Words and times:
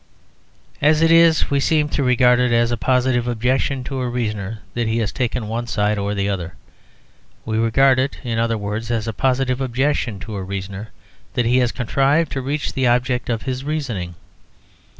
As 0.81 1.03
it 1.03 1.11
is, 1.11 1.51
we 1.51 1.59
seem 1.59 1.87
to 1.89 2.01
regard 2.01 2.39
it 2.39 2.51
as 2.51 2.71
a 2.71 2.75
positive 2.75 3.27
objection 3.27 3.83
to 3.83 3.99
a 3.99 4.09
reasoner 4.09 4.61
that 4.73 4.87
he 4.87 4.97
has 4.97 5.11
taken 5.11 5.47
one 5.47 5.67
side 5.67 5.99
or 5.99 6.15
the 6.15 6.27
other. 6.27 6.55
We 7.45 7.59
regard 7.59 7.99
it 7.99 8.17
(in 8.23 8.39
other 8.39 8.57
words) 8.57 8.89
as 8.89 9.07
a 9.07 9.13
positive 9.13 9.61
objection 9.61 10.17
to 10.21 10.37
a 10.37 10.41
reasoner 10.41 10.87
that 11.35 11.45
he 11.45 11.59
has 11.59 11.71
contrived 11.71 12.31
to 12.31 12.41
reach 12.41 12.73
the 12.73 12.87
object 12.87 13.29
of 13.29 13.43
his 13.43 13.63
reasoning. 13.63 14.15